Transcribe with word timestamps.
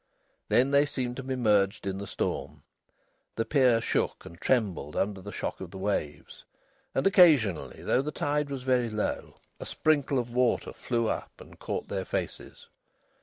Then 0.49 0.71
they 0.71 0.87
seemed 0.87 1.15
to 1.17 1.21
be 1.21 1.35
merged 1.35 1.85
in 1.85 1.99
the 1.99 2.07
storm. 2.07 2.63
The 3.35 3.45
pier 3.45 3.79
shook 3.79 4.25
and 4.25 4.35
trembled 4.41 4.95
under 4.95 5.21
the 5.21 5.31
shock 5.31 5.61
of 5.61 5.69
the 5.69 5.77
waves, 5.77 6.43
and 6.95 7.05
occasionally, 7.05 7.83
though 7.83 8.01
the 8.01 8.11
tide 8.11 8.49
was 8.49 8.63
very 8.63 8.89
low, 8.89 9.35
a 9.59 9.65
sprinkle 9.67 10.17
of 10.17 10.33
water 10.33 10.73
flew 10.73 11.07
up 11.07 11.39
and 11.39 11.59
caught 11.59 11.87
their 11.87 12.03
faces. 12.03 12.67